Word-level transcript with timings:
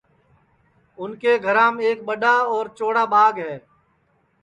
اُن 0.99 1.11
کے 1.21 1.33
گھرام 1.45 1.75
ایک 1.85 1.97
ٻڈؔا 2.07 2.35
اور 2.51 2.65
چوڑا 2.77 3.03
ٻاگ 3.11 3.33
ہے 3.45 3.55